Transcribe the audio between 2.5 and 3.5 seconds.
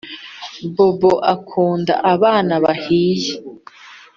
bahiye